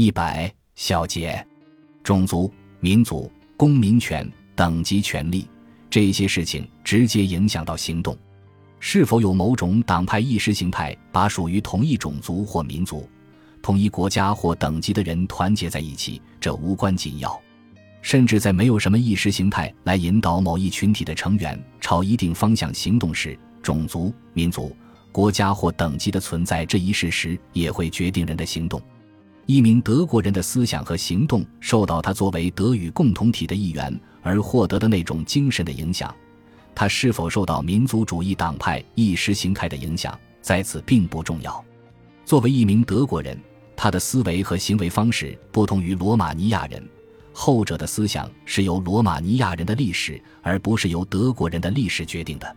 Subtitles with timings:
[0.00, 1.44] 一百小节，
[2.04, 2.48] 种族、
[2.78, 4.24] 民族、公民权、
[4.54, 5.44] 等级权利
[5.90, 8.16] 这些事情直接影响到行动。
[8.78, 13.10] 是否有某种党派意识形态把属于同一种族或民族、
[13.60, 17.36] 同一国家或等级的人团结在一起，这无关紧要。
[18.00, 24.72] 甚至在没有什么意识形态来引导某一群体的成员朝一定方向行动时，种族、民族、
[25.10, 28.80] 国家或等级的存在这一事实也会决定人的行动。
[29.50, 36.14] 一名德国人的思想和行动受到他作为德语共同体的一员而获得的那种精神的影响。
[36.74, 41.64] 他是否受到民族主义党派意识形态的影响，在此并不重要。
[42.26, 43.40] 作为一名德国人，
[43.74, 46.86] 他的思维和行为方式不同于罗马尼亚人。
[47.32, 52.56] 后者的思想是由罗马尼亚人的历史，而不是由德国人的历史决定的。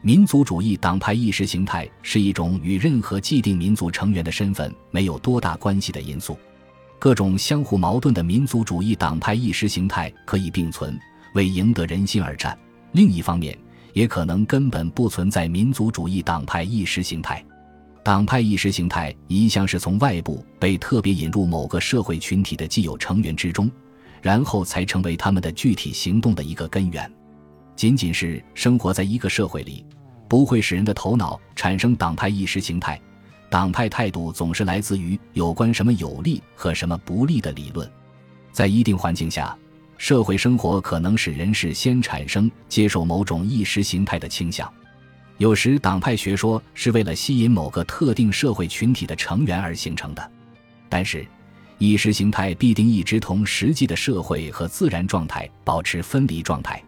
[0.00, 6.38] 民族主义党派意识形态是一种与任何既定民族成员的身份没有多大关系的因素。
[6.98, 10.98] 各种相互矛盾的民族主义党派意识形态可以并存，
[11.34, 12.52] 为赢得人心而战；
[12.92, 13.56] 另一方面，
[13.92, 17.44] 也可能根本不存在民族主义党派意识形态。
[18.02, 23.70] 党派意识形态一向是从外部被特别引入某个社会群体的既有成员之中。
[24.20, 27.08] 然后才成为他们的具体行动的一个根源。
[27.76, 29.86] 仅仅是生活在一个社会里，
[30.28, 33.00] 不会使人的头脑产生党派意识形态。
[33.50, 37.90] 党派态度总是来自于有关什么有利和什么不利的理论。
[38.52, 39.56] 在一定环境下，
[39.96, 44.70] 社会生活可能使人事先产生接受某种意识形态的倾向。
[45.38, 50.30] 有时，党派学说是为了吸引某个特定社会群体的成员而形成的，
[50.88, 51.26] 但是。
[51.80, 56.82] 意识形态必定一直同实际的社会和自然状态保持分离状态。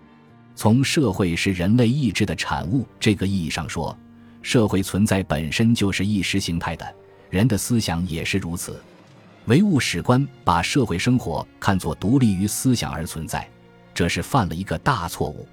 [0.60, 3.96] 从社会是人类意志的产物这个意义上说，
[4.42, 6.86] 社会存在本身就是意识形态的，
[7.30, 8.78] 人的思想也是如此。
[9.46, 13.48] 唯物史观把社会生活看作独立于思想而存在，
[13.94, 15.48] 这是犯了一个大错误。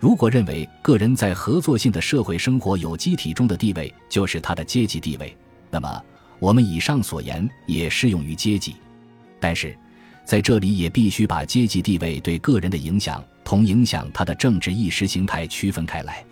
[0.00, 5.32] 如果认为个人在合作性的社会生活有机体中的地位就是他的阶级地位，
[5.70, 6.04] 那么。
[6.40, 8.74] 我们以上所言也适用于阶级，
[9.38, 9.78] 但是
[10.24, 16.24] 在这里也必须把阶级地位对个人的影响同影响他的政治意识形态区分开来。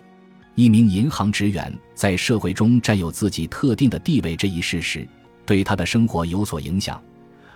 [0.55, 5.05] 一名银行职员在社会中占有自己特定的地位这一事实，
[5.45, 7.03] 对他的生活有所影响，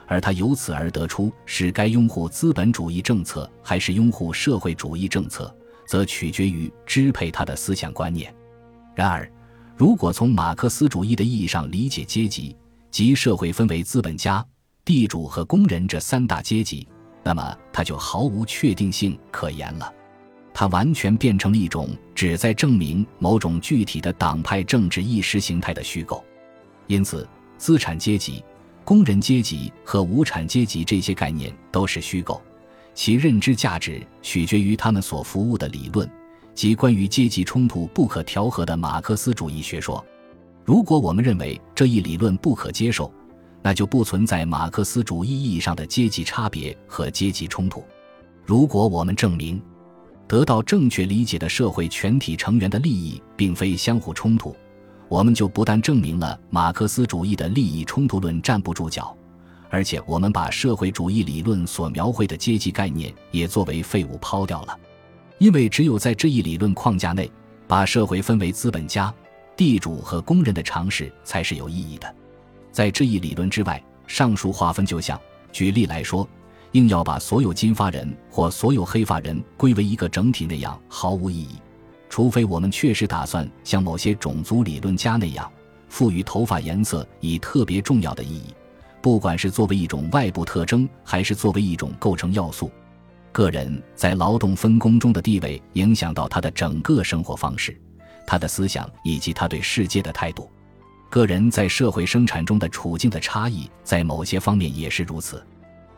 [0.06, 5.56] 而他由此而得出是该拥护资本主义政策还是拥护社会主义政策，
[5.88, 8.36] 则取决于支配他的思想观念。
[8.94, 9.32] 然而。
[9.78, 12.54] 如果从马克思主义的意义上理解阶级，
[12.92, 14.46] 即社会分为资本家、
[14.84, 16.86] 地主和工人这三大阶级，
[17.24, 19.92] 那么它就毫无确定性可言了。
[20.54, 26.24] 它完全变成了一种旨在证明某种具体的党派政治意识形态的虚构。
[26.86, 28.44] 因此，资产阶级、
[28.84, 32.40] 工人阶级和无产阶级这些概念都是虚构，
[32.94, 36.08] 其认知价值取决于他们所服务的理论。
[36.54, 40.06] 即关于阶级冲突不可调和的马克思主义学说。
[40.64, 43.12] 如果我们认为这一理论不可接受，
[43.64, 47.84] 那就不存在马克思主义意义上的阶级差别和阶级冲突。
[48.46, 49.60] 如果我们证明
[50.28, 54.56] 得到正确理解的社会全体成员的利益并非相互冲突，
[55.08, 59.16] 我们就不但证明了马克思主义的利益冲突论站不住脚，
[59.70, 64.78] 而且我们把社会主义理论所描绘的阶级概念也作为废物抛掉了。
[65.38, 67.32] 因为只有在这一理论框架内，
[67.68, 69.14] 把社会分为资本家、
[69.56, 72.16] 地主和工人的尝试才是有意义的。
[72.74, 75.18] 在这一理论之外，上述划分就像，
[75.52, 76.28] 举例来说，
[76.72, 81.60] 硬要把所有金发人或所有黑发人归为一个整体那样毫无意义。
[82.10, 85.50] 除非我们确实打算像某些种族理论家那样，
[85.88, 88.54] 赋予头发颜色以特别重要的意义，
[89.04, 92.72] 不管是作为一种外部特征，还是作为一种构成要素。
[93.32, 97.80] 个人在劳动分工中的地位影响到他的整个生活方式、
[98.26, 100.50] 他的思想以及他对世界的态度。
[101.14, 105.46] 个人在社会生产中的处境的差异，在某些方面也是如此。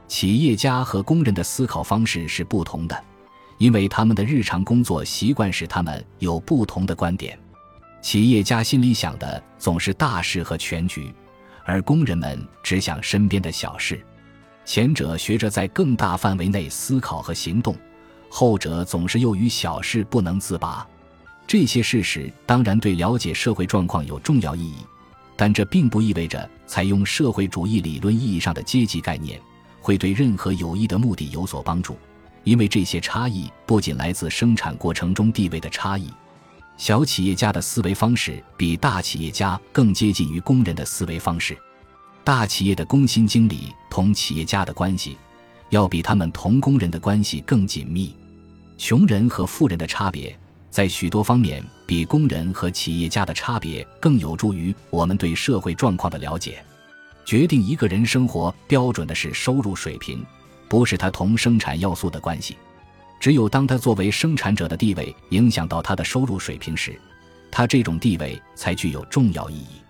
[0.10, 3.04] 企业家和工人的思考方式是不同的，
[3.58, 7.40] 因为他们的日常工作习惯使他们有不同的观点。
[8.02, 11.16] 企业家心里想的总是大事和全局，
[11.64, 14.06] 而工人们只想身边的小事。
[14.66, 17.74] 前者学着在更大范围内思考和行动，
[18.30, 20.86] 后者总是又与小事不能自拔。
[21.48, 24.80] 这些事实当然对了解社会状况有重要意义，
[25.36, 29.40] 但这并不意味着采用社会主义理论意义上的阶级概念
[29.82, 31.98] 会对任何有益的目的有所帮助，
[32.44, 36.10] 因为这些差异不仅来自生产过程中地位的差异。
[36.78, 41.58] 小企业家的思维方式比大企业家更接近于工人的思维方式。
[42.24, 45.16] 大企业的工薪经理同企业家的关系，
[45.70, 48.16] 要比他们同工人的关系更紧密。
[48.78, 50.38] 穷人和富人的差别，
[50.76, 56.62] 在许多方面比工人和企业家的差别更有助于我们对社会状况的了解。
[57.24, 60.22] 决定一个人生活标准的是收入水平，
[60.68, 62.58] 不是他同生产要素的关系。
[63.22, 67.00] 只有当他作为生产者的地位影响到他的收入水平时，
[67.50, 69.82] 他这种地位才具有重要意义。